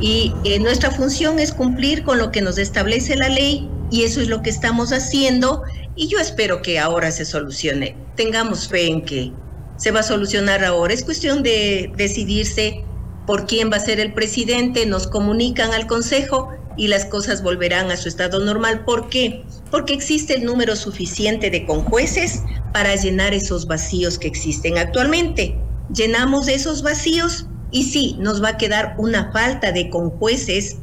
Y 0.00 0.32
eh, 0.44 0.58
nuestra 0.58 0.90
función 0.90 1.38
es 1.38 1.52
cumplir 1.52 2.02
con 2.02 2.18
lo 2.18 2.32
que 2.32 2.40
nos 2.40 2.56
establece 2.56 3.16
la 3.16 3.28
ley 3.28 3.68
y 3.90 4.04
eso 4.04 4.20
es 4.22 4.28
lo 4.28 4.40
que 4.40 4.50
estamos 4.50 4.92
haciendo 4.92 5.62
y 5.96 6.08
yo 6.08 6.18
espero 6.18 6.62
que 6.62 6.78
ahora 6.78 7.10
se 7.10 7.24
solucione. 7.24 7.94
Tengamos 8.16 8.68
fe 8.68 8.86
en 8.86 9.02
que 9.02 9.32
se 9.76 9.90
va 9.90 10.00
a 10.00 10.04
solucionar 10.04 10.64
ahora. 10.64 10.94
Es 10.94 11.04
cuestión 11.04 11.42
de 11.42 11.92
decidirse 11.96 12.84
por 13.26 13.46
quién 13.46 13.70
va 13.70 13.76
a 13.76 13.80
ser 13.80 14.00
el 14.00 14.12
presidente, 14.12 14.86
nos 14.86 15.06
comunican 15.06 15.72
al 15.72 15.86
Consejo 15.86 16.50
y 16.76 16.88
las 16.88 17.04
cosas 17.04 17.42
volverán 17.42 17.90
a 17.90 17.96
su 17.96 18.08
estado 18.08 18.44
normal. 18.44 18.84
¿Por 18.84 19.08
qué? 19.08 19.44
Porque 19.70 19.94
existe 19.94 20.34
el 20.34 20.44
número 20.44 20.76
suficiente 20.76 21.50
de 21.50 21.64
conjueces 21.64 22.42
para 22.72 22.94
llenar 22.96 23.34
esos 23.34 23.66
vacíos 23.66 24.18
que 24.18 24.28
existen 24.28 24.78
actualmente. 24.78 25.56
Llenamos 25.94 26.48
esos 26.48 26.82
vacíos 26.82 27.46
y 27.70 27.84
sí, 27.84 28.16
nos 28.18 28.42
va 28.42 28.50
a 28.50 28.56
quedar 28.56 28.94
una 28.98 29.32
falta 29.32 29.72
de 29.72 29.90
conjueces, 29.90 30.76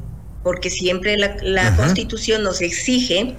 porque 0.43 0.69
siempre 0.69 1.17
la, 1.17 1.75
Constitución 1.75 2.43
nos 2.43 2.61
exige 2.61 3.37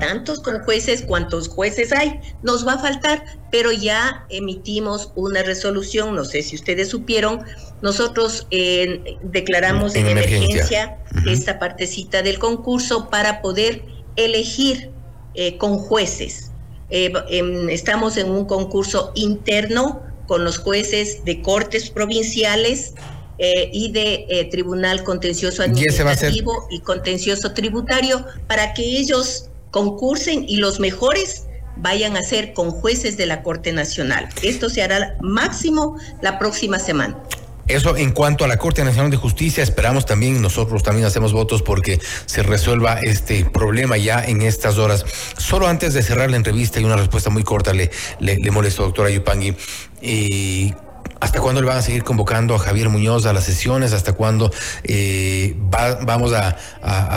tantos 0.00 0.40
con 0.40 0.62
jueces 0.62 1.02
cuantos 1.02 1.48
jueces 1.48 1.92
hay. 1.92 2.20
Nos 2.42 2.66
va 2.66 2.74
a 2.74 2.78
faltar, 2.78 3.24
pero 3.50 3.72
ya 3.72 4.26
emitimos 4.28 5.12
una 5.14 5.42
resolución, 5.42 6.14
no 6.14 6.24
sé 6.24 6.42
si 6.42 6.56
ustedes 6.56 6.88
supieron, 6.88 7.44
nosotros 7.82 8.46
eh, 8.50 9.16
declaramos 9.22 9.94
en, 9.94 10.06
emergencia, 10.06 10.98
esta 11.26 11.58
partecita 11.58 12.22
del 12.22 12.38
concurso 12.38 13.08
para 13.10 13.40
poder 13.42 13.82
elegir 14.16 14.90
eh, 15.34 15.56
con 15.58 15.78
jueces. 15.78 16.50
Eh, 16.90 17.12
em, 17.28 17.68
estamos 17.70 18.16
en 18.16 18.30
un 18.30 18.44
concurso 18.44 19.12
interno 19.14 20.02
con 20.26 20.44
los 20.44 20.58
jueces 20.58 21.24
de 21.24 21.42
cortes 21.42 21.90
provinciales 21.90 22.94
y 23.38 23.90
de 23.92 24.48
Tribunal 24.50 25.02
Contencioso 25.02 25.62
Administrativo 25.62 26.66
y 26.70 26.80
Contencioso 26.80 27.52
Tributario 27.52 28.24
para 28.46 28.74
que 28.74 28.82
ellos 28.82 29.50
concursen 29.70 30.44
y 30.48 30.58
los 30.58 30.78
mejores 30.78 31.46
vayan 31.76 32.16
a 32.16 32.22
ser 32.22 32.52
con 32.52 32.70
jueces 32.70 33.16
de 33.16 33.26
la 33.26 33.42
Corte 33.42 33.72
Nacional. 33.72 34.28
Esto 34.42 34.70
se 34.70 34.82
hará 34.82 35.16
máximo 35.20 35.96
la 36.22 36.38
próxima 36.38 36.78
semana. 36.78 37.16
Eso 37.66 37.96
en 37.96 38.12
cuanto 38.12 38.44
a 38.44 38.48
la 38.48 38.58
Corte 38.58 38.84
Nacional 38.84 39.10
de 39.10 39.16
Justicia, 39.16 39.62
esperamos 39.62 40.04
también, 40.04 40.42
nosotros 40.42 40.82
también 40.82 41.06
hacemos 41.06 41.32
votos 41.32 41.62
porque 41.62 41.98
se 42.26 42.42
resuelva 42.42 43.00
este 43.02 43.46
problema 43.46 43.96
ya 43.96 44.22
en 44.22 44.42
estas 44.42 44.76
horas. 44.76 45.04
Solo 45.38 45.66
antes 45.66 45.94
de 45.94 46.02
cerrar 46.02 46.30
la 46.30 46.36
entrevista 46.36 46.78
y 46.78 46.84
una 46.84 46.96
respuesta 46.96 47.30
muy 47.30 47.42
corta 47.42 47.72
le, 47.72 47.90
le, 48.20 48.36
le 48.36 48.50
molesto, 48.50 48.82
doctora 48.82 49.08
Yupangi. 49.08 49.56
y 50.02 50.74
¿Hasta 51.24 51.40
cuándo 51.40 51.62
le 51.62 51.66
van 51.66 51.78
a 51.78 51.82
seguir 51.82 52.04
convocando 52.04 52.54
a 52.54 52.58
Javier 52.58 52.90
Muñoz 52.90 53.24
a 53.24 53.32
las 53.32 53.44
sesiones? 53.44 53.94
¿Hasta 53.94 54.12
cuándo 54.12 54.52
eh, 54.82 55.56
vamos 56.02 56.34
a, 56.34 56.54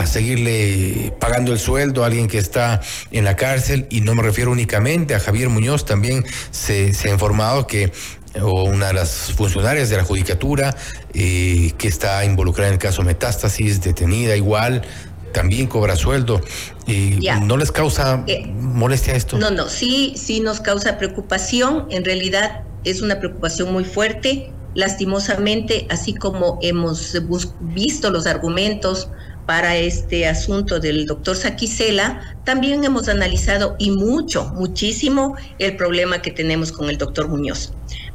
seguirle 0.06 1.12
pagando 1.20 1.52
el 1.52 1.58
sueldo 1.58 2.02
a 2.02 2.06
alguien 2.06 2.26
que 2.26 2.38
está 2.38 2.80
en 3.10 3.26
la 3.26 3.36
cárcel? 3.36 3.86
Y 3.90 4.00
no 4.00 4.14
me 4.14 4.22
refiero 4.22 4.50
únicamente 4.50 5.14
a 5.14 5.20
Javier 5.20 5.50
Muñoz, 5.50 5.84
también 5.84 6.24
se, 6.50 6.90
ha 7.04 7.08
informado 7.10 7.66
que 7.66 7.92
o 8.40 8.64
una 8.64 8.86
de 8.86 8.94
las 8.94 9.34
funcionarias 9.36 9.90
de 9.90 9.98
la 9.98 10.04
judicatura 10.04 10.74
eh, 11.12 11.74
que 11.76 11.88
está 11.88 12.24
involucrada 12.24 12.68
en 12.68 12.74
el 12.74 12.80
caso 12.80 13.02
Metástasis, 13.02 13.82
detenida 13.82 14.36
igual, 14.36 14.86
también 15.34 15.66
cobra 15.66 15.96
sueldo. 15.96 16.40
y 16.86 17.18
¿No 17.42 17.58
les 17.58 17.72
causa 17.72 18.24
eh, 18.26 18.46
molestia 18.46 19.14
esto? 19.14 19.36
No, 19.36 19.50
no, 19.50 19.68
sí, 19.68 20.14
sí 20.16 20.40
nos 20.40 20.60
causa 20.60 20.96
preocupación. 20.96 21.88
En 21.90 22.06
realidad, 22.06 22.62
es 22.84 23.02
una 23.02 23.18
preocupación 23.18 23.72
muy 23.72 23.84
fuerte. 23.84 24.52
Lastimosamente, 24.74 25.86
así 25.90 26.14
como 26.14 26.58
hemos 26.62 27.16
visto 27.60 28.10
los 28.10 28.26
argumentos 28.26 29.08
para 29.46 29.76
este 29.76 30.26
asunto 30.26 30.78
del 30.78 31.06
doctor 31.06 31.34
Saquicela, 31.34 32.20
también 32.44 32.84
hemos 32.84 33.08
analizado 33.08 33.76
y 33.78 33.90
mucho, 33.90 34.52
muchísimo 34.54 35.36
el 35.58 35.74
problema 35.76 36.20
que 36.20 36.30
tenemos 36.30 36.70
con 36.70 36.90
el 36.90 36.98
doctor 36.98 37.28
Muñoz. 37.28 37.72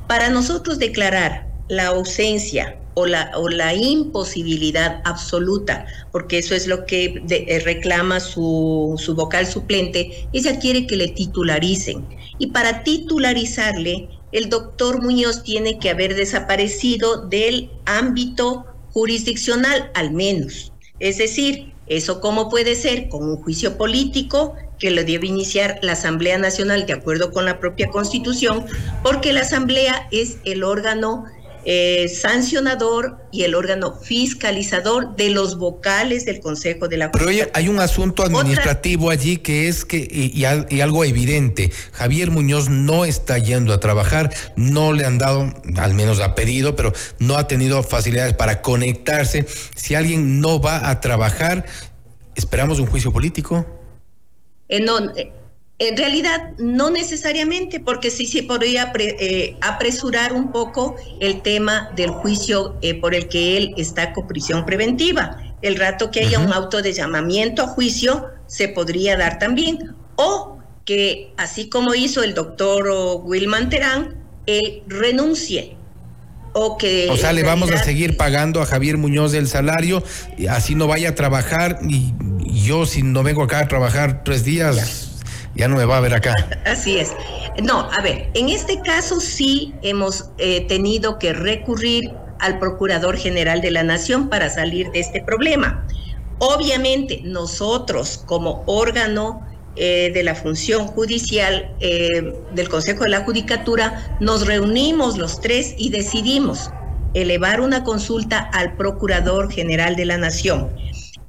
Para 0.07 0.29
nosotros 0.29 0.77
declarar 0.77 1.47
la 1.69 1.87
ausencia 1.87 2.77
o 2.93 3.07
la, 3.07 3.31
o 3.35 3.49
la 3.49 3.73
imposibilidad 3.73 5.01
absoluta, 5.05 5.85
porque 6.11 6.37
eso 6.37 6.53
es 6.53 6.67
lo 6.67 6.85
que 6.85 7.23
eh, 7.27 7.59
reclama 7.65 8.19
su, 8.19 8.93
su 8.97 9.15
vocal 9.15 9.47
suplente, 9.47 10.27
ella 10.33 10.59
quiere 10.59 10.85
que 10.85 10.97
le 10.97 11.07
titularicen. 11.07 12.05
Y 12.37 12.47
para 12.47 12.83
titularizarle 12.83 14.09
el 14.33 14.49
doctor 14.49 15.01
Muñoz 15.01 15.43
tiene 15.43 15.79
que 15.79 15.89
haber 15.89 16.15
desaparecido 16.15 17.27
del 17.27 17.69
ámbito 17.85 18.65
jurisdiccional 18.91 19.91
al 19.93 20.11
menos. 20.11 20.73
Es 20.99 21.17
decir, 21.17 21.71
¿eso 21.87 22.19
cómo 22.19 22.49
puede 22.49 22.75
ser? 22.75 23.09
Con 23.09 23.23
un 23.23 23.37
juicio 23.37 23.77
político 23.77 24.55
que 24.79 24.91
lo 24.91 25.03
debe 25.03 25.27
iniciar 25.27 25.79
la 25.81 25.93
Asamblea 25.93 26.37
Nacional 26.37 26.85
de 26.85 26.93
acuerdo 26.93 27.31
con 27.31 27.45
la 27.45 27.59
propia 27.59 27.89
Constitución, 27.89 28.65
porque 29.01 29.31
la 29.31 29.41
Asamblea 29.41 30.07
es 30.11 30.37
el 30.43 30.63
órgano 30.63 31.25
eh, 31.65 32.07
sancionador 32.09 33.17
y 33.31 33.43
el 33.43 33.55
órgano 33.55 33.95
fiscalizador 33.95 35.15
de 35.15 35.29
los 35.29 35.57
vocales 35.57 36.25
del 36.25 36.39
Consejo 36.39 36.87
de 36.87 36.97
la 36.97 37.11
Pero 37.11 37.29
hay 37.53 37.67
un 37.69 37.79
asunto 37.79 38.23
administrativo 38.23 39.09
allí 39.09 39.37
que 39.37 39.67
es 39.67 39.85
que, 39.85 39.97
y, 39.97 40.43
algo 40.45 41.05
evidente, 41.05 41.71
Javier 41.93 42.31
Muñoz 42.31 42.69
no 42.69 43.05
está 43.05 43.37
yendo 43.37 43.73
a 43.73 43.79
trabajar, 43.79 44.33
no 44.55 44.93
le 44.93 45.05
han 45.05 45.17
dado, 45.17 45.53
al 45.77 45.93
menos 45.93 46.19
ha 46.19 46.35
pedido, 46.35 46.75
pero 46.75 46.93
no 47.19 47.37
ha 47.37 47.47
tenido 47.47 47.81
facilidades 47.83 48.33
para 48.33 48.61
conectarse. 48.61 49.45
Si 49.75 49.95
alguien 49.95 50.41
no 50.41 50.59
va 50.59 50.89
a 50.89 51.01
trabajar, 51.01 51.65
¿esperamos 52.35 52.79
un 52.79 52.87
juicio 52.87 53.11
político? 53.11 53.65
Eh, 54.69 54.79
no, 54.79 54.99
eh, 55.15 55.31
En 55.83 55.97
realidad, 55.97 56.51
no 56.57 56.89
necesariamente, 56.89 57.81
porque 57.81 58.09
sí 58.09 58.25
se 58.25 58.43
podría 58.43 58.93
eh, 58.97 59.57
apresurar 59.59 60.31
un 60.31 60.53
poco 60.53 60.95
el 61.19 61.41
tema 61.41 61.91
del 61.93 62.09
juicio 62.09 62.77
eh, 62.81 62.93
por 62.93 63.13
el 63.13 63.27
que 63.27 63.57
él 63.57 63.73
está 63.75 64.13
con 64.13 64.25
prisión 64.25 64.65
preventiva. 64.65 65.37
El 65.61 65.75
rato 65.75 66.09
que 66.09 66.21
haya 66.21 66.39
un 66.39 66.53
auto 66.53 66.81
de 66.81 66.93
llamamiento 66.93 67.63
a 67.63 67.67
juicio, 67.67 68.29
se 68.47 68.69
podría 68.69 69.17
dar 69.17 69.39
también. 69.39 69.93
O 70.15 70.57
que, 70.85 71.33
así 71.35 71.67
como 71.67 71.93
hizo 71.93 72.23
el 72.23 72.33
doctor 72.33 72.89
Wilman 73.25 73.69
Terán, 73.69 74.15
él 74.45 74.83
renuncie. 74.87 75.75
O 76.53 76.77
que... 76.77 77.09
O 77.09 77.17
sea, 77.17 77.33
le 77.33 77.43
vamos 77.43 77.71
a 77.71 77.83
seguir 77.83 78.15
pagando 78.15 78.61
a 78.61 78.65
Javier 78.65 78.97
Muñoz 78.97 79.33
el 79.33 79.49
salario, 79.49 80.01
así 80.49 80.75
no 80.75 80.87
vaya 80.87 81.09
a 81.09 81.15
trabajar 81.15 81.79
y, 81.89 82.13
yo 82.45 82.85
si 82.85 83.01
no 83.03 83.23
vengo 83.23 83.43
acá 83.43 83.59
a 83.59 83.67
trabajar 83.67 84.23
tres 84.23 84.45
días... 84.45 85.09
Ya. 85.55 85.67
no 85.67 85.77
me 85.77 85.85
va 85.85 85.97
a 85.97 86.01
ver 86.01 86.13
acá. 86.13 86.33
Así 86.65 86.97
es. 86.97 87.13
No, 87.61 87.89
a 87.91 88.01
ver, 88.01 88.29
en 88.33 88.49
este 88.49 88.81
caso 88.81 89.19
sí 89.19 89.73
hemos 89.81 90.29
eh, 90.37 90.65
tenido 90.67 91.19
que 91.19 91.33
recurrir 91.33 92.11
al 92.39 92.59
Procurador 92.59 93.17
General 93.17 93.61
de 93.61 93.71
la 93.71 93.83
Nación 93.83 94.29
para 94.29 94.49
salir 94.49 94.91
de 94.91 94.99
este 94.99 95.21
problema. 95.21 95.85
Obviamente, 96.39 97.21
nosotros 97.23 98.23
como 98.25 98.63
órgano 98.65 99.47
eh, 99.75 100.11
de 100.13 100.23
la 100.23 100.35
función 100.35 100.87
judicial 100.87 101.73
eh, 101.79 102.33
del 102.53 102.69
Consejo 102.69 103.05
de 103.05 103.09
la 103.09 103.21
Judicatura, 103.21 104.17
nos 104.19 104.45
reunimos 104.45 105.17
los 105.17 105.39
tres 105.39 105.73
y 105.77 105.89
decidimos 105.89 106.69
elevar 107.13 107.61
una 107.61 107.83
consulta 107.83 108.39
al 108.39 108.75
Procurador 108.75 109.51
General 109.51 109.95
de 109.95 110.05
la 110.05 110.17
Nación. 110.17 110.69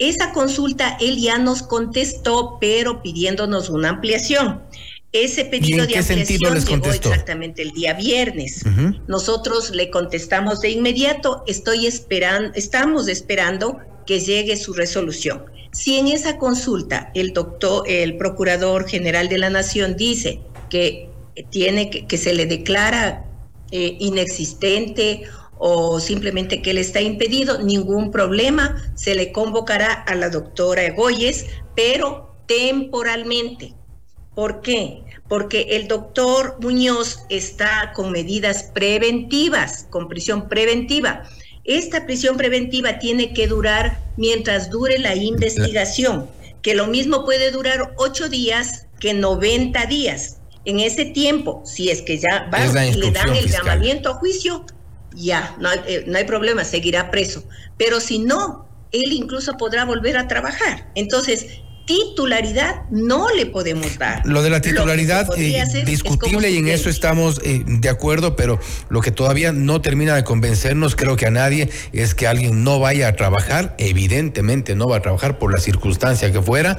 Esa 0.09 0.33
consulta 0.33 0.99
él 1.01 1.17
ya 1.17 1.39
nos 1.39 1.63
contestó, 1.63 2.59
pero 2.61 3.01
pidiéndonos 3.01 3.71
una 3.71 3.89
ampliación. 3.89 4.63
Ese 5.13 5.47
pedido 5.47 5.87
de 5.87 5.97
ampliación 5.97 6.59
llegó 6.59 6.91
exactamente 6.91 7.63
el 7.63 7.71
día 7.71 7.95
viernes. 7.95 8.65
Nosotros 9.07 9.71
le 9.71 9.89
contestamos 9.91 10.61
de 10.61 10.71
inmediato, 10.71 11.43
estoy 11.47 11.87
esperando, 11.87 12.51
estamos 12.55 13.09
esperando 13.09 13.79
que 14.07 14.21
llegue 14.21 14.59
su 14.59 14.75
resolución. 14.75 15.45
Si 15.73 15.97
en 15.97 16.09
esa 16.09 16.37
consulta 16.37 17.11
el 17.15 17.33
doctor, 17.33 17.85
el 17.89 18.19
procurador 18.19 18.87
general 18.87 19.31
de 19.31 19.39
la 19.39 19.49
nación 19.49 19.97
dice 19.97 20.41
que 20.69 21.09
tiene 21.49 21.89
que, 21.89 22.19
se 22.19 22.35
le 22.35 22.45
declara 22.45 23.25
eh, 23.71 23.97
inexistente 24.01 25.23
o 25.67 25.99
simplemente 25.99 26.61
que 26.61 26.73
él 26.73 26.79
está 26.79 27.01
impedido, 27.01 27.63
ningún 27.63 28.11
problema, 28.11 28.77
se 28.97 29.15
le 29.15 29.33
convocará 29.33 29.95
a 29.95 30.15
la 30.15 30.29
doctora 30.29 30.85
Egoyes, 30.85 31.47
pero 31.75 32.37
temporalmente. 32.47 33.73
¿Por 34.35 34.61
qué? 34.61 35.05
Porque 35.27 35.69
el 35.71 35.89
doctor 35.89 36.59
Muñoz 36.61 37.21
está 37.31 37.93
con 37.95 38.13
medidas 38.13 38.65
preventivas, 38.75 39.87
con 39.89 40.07
prisión 40.07 40.51
preventiva. 40.51 41.23
Esta 41.65 42.05
prisión 42.05 42.37
preventiva 42.37 42.99
tiene 42.99 43.33
que 43.33 43.47
durar 43.47 44.03
mientras 44.19 44.69
dure 44.69 44.99
la 44.99 45.15
investigación, 45.15 46.29
que 46.61 46.75
lo 46.75 46.89
mismo 46.89 47.25
puede 47.25 47.51
durar 47.51 47.95
ocho 47.97 48.29
días 48.29 48.87
que 49.01 49.15
90 49.15 49.87
días. 49.87 50.43
En 50.67 50.81
ese 50.81 51.07
tiempo, 51.07 51.63
si 51.65 51.89
es 51.89 52.03
que 52.03 52.19
ya 52.19 52.51
van 52.51 52.87
y 52.87 52.93
le 52.97 53.11
dan 53.13 53.35
el 53.35 53.51
llamamiento 53.51 54.11
a 54.11 54.15
juicio, 54.15 54.67
ya, 55.15 55.57
no 55.59 55.69
hay, 55.69 55.81
eh, 55.87 56.05
no 56.07 56.19
hay 56.19 56.25
problema, 56.25 56.65
seguirá 56.65 57.11
preso. 57.11 57.45
Pero 57.79 58.01
si 58.01 58.19
no, 58.19 58.69
él 58.93 59.13
incluso 59.13 59.57
podrá 59.57 59.85
volver 59.85 60.17
a 60.17 60.29
trabajar. 60.29 60.91
Entonces, 60.95 61.47
titularidad 61.87 62.83
no 62.91 63.29
le 63.35 63.47
podemos 63.47 63.99
dar. 63.99 64.23
Lo 64.25 64.43
de 64.43 64.51
la 64.51 64.61
titularidad 64.61 65.29
eh, 65.37 65.85
discutible 65.85 66.51
y 66.51 66.59
en 66.59 66.69
eso 66.69 66.89
estamos 66.89 67.41
eh, 67.45 67.63
de 67.67 67.89
acuerdo, 67.89 68.37
pero 68.37 68.59
lo 68.89 69.01
que 69.01 69.11
todavía 69.11 69.53
no 69.53 69.81
termina 69.81 70.15
de 70.15 70.25
convencernos, 70.25 70.97
creo 70.97 71.17
que 71.17 71.27
a 71.27 71.31
nadie, 71.31 71.71
es 71.93 72.15
que 72.15 72.27
alguien 72.27 72.65
no 72.65 72.79
vaya 72.79 73.09
a 73.09 73.17
trabajar, 73.17 73.75
evidentemente 73.79 74.75
no 74.75 74.87
va 74.87 74.99
a 74.99 75.01
trabajar 75.01 75.39
por 75.39 75.53
la 75.53 75.61
circunstancia 75.61 76.33
que 76.33 76.41
fuera, 76.41 76.79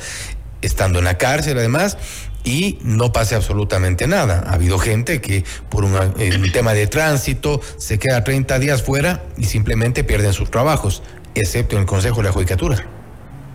estando 0.61 0.99
en 0.99 1.05
la 1.05 1.17
cárcel 1.17 1.57
además, 1.57 1.97
y 2.45 2.77
no 2.83 3.11
pase 3.11 3.35
absolutamente 3.35 4.07
nada. 4.07 4.45
Ha 4.47 4.53
habido 4.53 4.79
gente 4.79 5.19
que 5.19 5.43
por 5.69 5.83
eh, 5.85 6.37
un 6.37 6.51
tema 6.51 6.73
de 6.73 6.87
tránsito 6.87 7.59
se 7.77 7.99
queda 7.99 8.23
30 8.23 8.59
días 8.59 8.83
fuera 8.83 9.23
y 9.37 9.45
simplemente 9.45 10.03
pierden 10.03 10.31
sus 10.31 10.49
trabajos, 10.49 11.03
excepto 11.33 11.75
en 11.75 11.81
el 11.81 11.87
Consejo 11.87 12.17
de 12.17 12.23
la 12.23 12.31
Judicatura. 12.31 12.85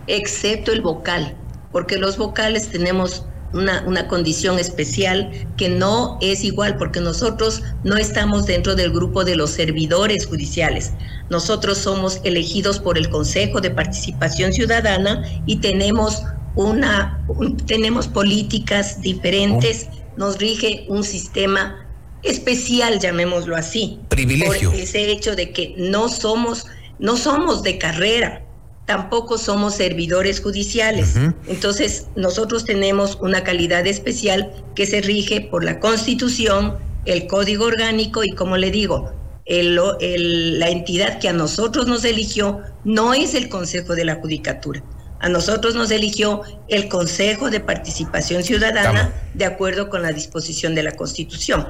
Excepto 0.07 0.71
el 0.71 0.81
vocal 0.81 1.35
porque 1.71 1.97
los 1.97 2.17
vocales 2.17 2.69
tenemos 2.69 3.25
una, 3.53 3.83
una, 3.85 4.07
condición 4.07 4.59
especial 4.59 5.29
que 5.57 5.67
no 5.67 6.17
es 6.21 6.43
igual 6.45 6.77
porque 6.77 7.01
nosotros 7.01 7.63
no 7.83 7.97
estamos 7.97 8.45
dentro 8.45 8.75
del 8.75 8.91
grupo 8.91 9.25
de 9.25 9.35
los 9.35 9.51
servidores 9.51 10.25
judiciales. 10.25 10.93
Nosotros 11.29 11.77
somos 11.77 12.21
elegidos 12.23 12.79
por 12.79 12.97
el 12.97 13.09
Consejo 13.09 13.59
de 13.59 13.71
Participación 13.71 14.53
Ciudadana 14.53 15.23
y 15.45 15.57
tenemos 15.57 16.23
una 16.55 17.25
tenemos 17.65 18.07
políticas 18.07 19.01
diferentes, 19.01 19.87
nos 20.17 20.37
rige 20.37 20.85
un 20.89 21.03
sistema 21.03 21.87
especial, 22.23 22.99
llamémoslo 22.99 23.55
así. 23.55 23.99
Privilegio. 24.09 24.71
Por 24.71 24.79
ese 24.79 25.11
hecho 25.11 25.35
de 25.35 25.51
que 25.51 25.73
no 25.77 26.09
somos 26.09 26.67
no 27.01 27.17
somos 27.17 27.63
de 27.63 27.79
carrera, 27.79 28.43
tampoco 28.85 29.37
somos 29.37 29.75
servidores 29.75 30.39
judiciales. 30.39 31.15
Entonces, 31.47 32.07
nosotros 32.15 32.63
tenemos 32.63 33.17
una 33.21 33.43
calidad 33.43 33.87
especial 33.87 34.51
que 34.75 34.85
se 34.85 35.01
rige 35.01 35.41
por 35.41 35.63
la 35.63 35.79
Constitución, 35.79 36.77
el 37.05 37.25
Código 37.25 37.65
Orgánico 37.65 38.23
y, 38.23 38.31
como 38.31 38.55
le 38.55 38.69
digo, 38.69 39.11
la 39.47 40.69
entidad 40.69 41.19
que 41.19 41.27
a 41.27 41.33
nosotros 41.33 41.87
nos 41.87 42.05
eligió 42.05 42.61
no 42.83 43.15
es 43.15 43.33
el 43.33 43.49
Consejo 43.49 43.95
de 43.95 44.05
la 44.05 44.15
Judicatura. 44.15 44.83
A 45.21 45.29
nosotros 45.29 45.75
nos 45.75 45.91
eligió 45.91 46.41
el 46.67 46.89
Consejo 46.89 47.51
de 47.51 47.59
Participación 47.59 48.43
Ciudadana 48.43 49.13
de 49.35 49.45
acuerdo 49.45 49.87
con 49.87 50.01
la 50.01 50.11
disposición 50.11 50.73
de 50.73 50.81
la 50.81 50.93
Constitución. 50.93 51.67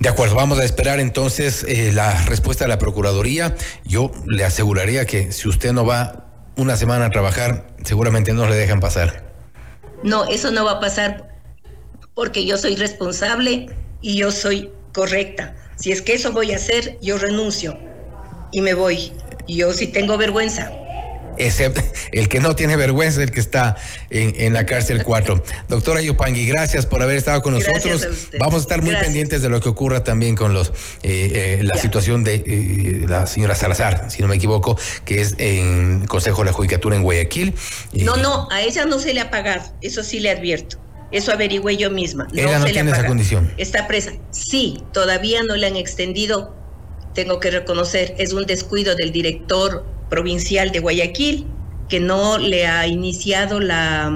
De 0.00 0.08
acuerdo, 0.08 0.34
vamos 0.34 0.58
a 0.58 0.64
esperar 0.64 0.98
entonces 0.98 1.64
eh, 1.68 1.92
la 1.92 2.24
respuesta 2.24 2.64
de 2.64 2.68
la 2.68 2.78
Procuraduría. 2.78 3.54
Yo 3.84 4.10
le 4.26 4.44
aseguraría 4.44 5.04
que 5.04 5.30
si 5.32 5.46
usted 5.46 5.72
no 5.72 5.84
va 5.84 6.24
una 6.56 6.78
semana 6.78 7.06
a 7.06 7.10
trabajar, 7.10 7.66
seguramente 7.84 8.32
no 8.32 8.48
le 8.48 8.56
dejan 8.56 8.80
pasar. 8.80 9.24
No, 10.02 10.24
eso 10.24 10.50
no 10.50 10.64
va 10.64 10.72
a 10.72 10.80
pasar 10.80 11.38
porque 12.14 12.46
yo 12.46 12.56
soy 12.56 12.76
responsable 12.76 13.68
y 14.00 14.16
yo 14.16 14.32
soy 14.32 14.70
correcta. 14.94 15.54
Si 15.76 15.92
es 15.92 16.00
que 16.00 16.14
eso 16.14 16.32
voy 16.32 16.52
a 16.52 16.56
hacer, 16.56 16.98
yo 17.02 17.18
renuncio 17.18 17.78
y 18.52 18.62
me 18.62 18.72
voy. 18.72 19.12
Yo 19.46 19.74
sí 19.74 19.86
tengo 19.86 20.16
vergüenza 20.16 20.72
excepto 21.38 21.82
el 22.12 22.28
que 22.28 22.40
no 22.40 22.56
tiene 22.56 22.76
vergüenza 22.76 23.22
el 23.22 23.30
que 23.30 23.40
está 23.40 23.76
en, 24.10 24.52
la 24.52 24.66
cárcel 24.66 25.02
4. 25.02 25.42
Doctora 25.68 26.00
Yupangui, 26.00 26.46
gracias 26.46 26.86
por 26.86 27.02
haber 27.02 27.16
estado 27.16 27.42
con 27.42 27.54
nosotros. 27.54 28.06
Vamos 28.38 28.54
a 28.54 28.58
estar 28.58 28.82
muy 28.82 28.94
pendientes 28.96 29.42
de 29.42 29.48
lo 29.48 29.60
que 29.60 29.68
ocurra 29.68 30.04
también 30.04 30.36
con 30.36 30.54
los 30.54 30.68
eh, 31.02 31.58
eh, 31.58 31.62
la 31.62 31.76
situación 31.76 32.24
de 32.24 32.34
eh, 32.34 33.04
la 33.08 33.26
señora 33.26 33.54
Salazar, 33.54 34.10
si 34.10 34.22
no 34.22 34.28
me 34.28 34.36
equivoco, 34.36 34.78
que 35.04 35.20
es 35.20 35.34
en 35.38 36.06
Consejo 36.06 36.42
de 36.42 36.46
la 36.46 36.52
Judicatura 36.52 36.96
en 36.96 37.02
Guayaquil. 37.02 37.54
No, 37.92 38.16
no, 38.16 38.48
a 38.50 38.62
ella 38.62 38.84
no 38.84 38.98
se 38.98 39.14
le 39.14 39.20
ha 39.20 39.30
pagado, 39.30 39.64
eso 39.80 40.02
sí 40.02 40.20
le 40.20 40.30
advierto. 40.30 40.78
Eso 41.12 41.32
averigüé 41.32 41.76
yo 41.76 41.90
misma. 41.90 42.26
Ella 42.34 42.58
no, 42.58 42.64
tiene 42.64 42.90
esa 42.90 43.06
condición. 43.06 43.52
Está 43.58 43.86
presa. 43.86 44.12
Sí, 44.32 44.82
todavía 44.92 45.42
no 45.44 45.54
le 45.54 45.66
han 45.68 45.76
extendido. 45.76 46.54
Tengo 47.14 47.38
que 47.38 47.50
reconocer, 47.50 48.14
es 48.18 48.32
un 48.32 48.44
descuido 48.44 48.94
del 48.94 49.12
director 49.12 49.86
provincial 50.08 50.70
de 50.70 50.80
Guayaquil, 50.80 51.46
que 51.88 52.00
no 52.00 52.38
le 52.38 52.66
ha 52.66 52.86
iniciado 52.86 53.60
la, 53.60 54.10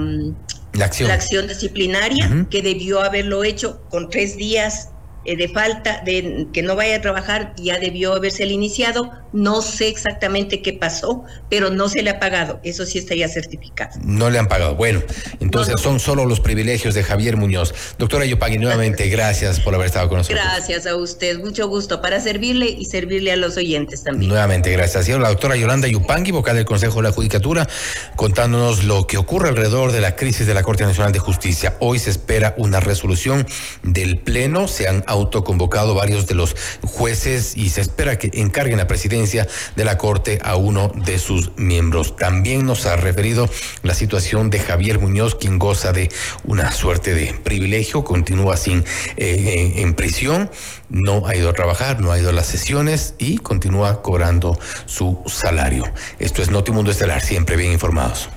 la, 0.73 0.85
acción. 0.85 1.47
disciplinaria, 1.47 2.47
que 2.49 2.61
debió 2.61 3.01
haberlo 3.01 3.43
hecho 3.43 3.81
con 3.89 4.09
tres 4.09 4.37
días 4.37 4.90
de 5.25 5.47
falta, 5.49 6.01
de 6.05 6.47
que 6.53 6.61
no 6.61 6.75
vaya 6.75 6.97
a 6.97 7.01
trabajar, 7.01 7.53
ya 7.57 7.79
debió 7.79 8.13
haberse 8.13 8.45
iniciado. 8.45 9.11
No 9.33 9.61
sé 9.61 9.87
exactamente 9.87 10.61
qué 10.61 10.73
pasó, 10.73 11.23
pero 11.49 11.69
no 11.69 11.87
se 11.89 12.01
le 12.01 12.09
ha 12.09 12.19
pagado. 12.19 12.59
Eso 12.63 12.85
sí 12.85 12.97
está 12.97 13.15
ya 13.15 13.29
certificado. 13.29 13.99
No 14.03 14.29
le 14.29 14.39
han 14.39 14.47
pagado. 14.47 14.75
Bueno, 14.75 15.01
entonces 15.39 15.79
son 15.79 15.99
solo 15.99 16.25
los 16.25 16.39
privilegios 16.39 16.93
de 16.93 17.03
Javier 17.03 17.37
Muñoz. 17.37 17.73
Doctora 17.97 18.25
Yopagui, 18.25 18.57
nuevamente 18.57 19.07
gracias 19.07 19.59
por 19.59 19.73
haber 19.73 19.87
estado 19.87 20.09
con 20.09 20.17
nosotros. 20.19 20.43
Gracias 20.43 20.85
a 20.85 20.95
usted, 20.95 21.39
mucho 21.39 21.67
gusto 21.67 22.01
para 22.01 22.19
servirle 22.19 22.67
y 22.67 22.85
servirle 22.85 23.31
a 23.31 23.35
los 23.35 23.57
oyentes 23.57 24.03
también. 24.03 24.29
Nuevamente, 24.29 24.71
gracias. 24.71 25.09
Ha 25.09 25.19
la 25.19 25.29
doctora 25.29 25.55
Yolanda 25.55 25.87
Yupangui, 25.87 26.31
vocal 26.31 26.55
del 26.55 26.65
Consejo 26.65 26.97
de 26.97 27.03
la 27.03 27.11
Judicatura, 27.11 27.67
contándonos 28.15 28.83
lo 28.83 29.07
que 29.07 29.17
ocurre 29.17 29.49
alrededor 29.49 29.91
de 29.91 30.01
la 30.01 30.15
crisis 30.15 30.47
de 30.47 30.53
la 30.53 30.63
Corte 30.63 30.83
Nacional 30.83 31.11
de 31.11 31.19
Justicia. 31.19 31.75
Hoy 31.79 31.99
se 31.99 32.09
espera 32.09 32.53
una 32.57 32.79
resolución 32.79 33.47
del 33.83 34.19
Pleno. 34.19 34.67
Se 34.67 34.87
han 34.87 35.03
autoconvocado 35.11 35.93
varios 35.93 36.27
de 36.27 36.35
los 36.35 36.55
jueces 36.83 37.55
y 37.55 37.69
se 37.69 37.81
espera 37.81 38.17
que 38.17 38.31
encarguen 38.33 38.77
la 38.77 38.87
presidencia 38.87 39.47
de 39.75 39.85
la 39.85 39.97
Corte 39.97 40.39
a 40.43 40.55
uno 40.55 40.91
de 40.95 41.19
sus 41.19 41.51
miembros. 41.57 42.15
También 42.15 42.65
nos 42.65 42.85
ha 42.85 42.95
referido 42.95 43.49
la 43.83 43.93
situación 43.93 44.49
de 44.49 44.59
Javier 44.59 44.99
Muñoz, 44.99 45.35
quien 45.35 45.59
goza 45.59 45.91
de 45.91 46.09
una 46.43 46.71
suerte 46.71 47.13
de 47.13 47.33
privilegio, 47.33 48.03
continúa 48.03 48.57
sin 48.57 48.83
eh, 49.17 49.73
en 49.77 49.93
prisión, 49.93 50.49
no 50.89 51.27
ha 51.27 51.35
ido 51.35 51.49
a 51.49 51.53
trabajar, 51.53 51.99
no 51.99 52.11
ha 52.11 52.19
ido 52.19 52.29
a 52.29 52.33
las 52.33 52.47
sesiones 52.47 53.15
y 53.17 53.37
continúa 53.37 54.01
cobrando 54.01 54.57
su 54.85 55.21
salario. 55.27 55.85
Esto 56.19 56.41
es 56.41 56.49
Notimundo 56.49 56.91
Estelar, 56.91 57.21
siempre 57.21 57.55
bien 57.55 57.71
informados. 57.71 58.29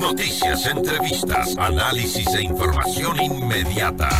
Noticias, 0.00 0.66
entrevistas, 0.66 1.56
análisis 1.58 2.26
e 2.34 2.42
información 2.42 3.20
inmediata. 3.22 4.08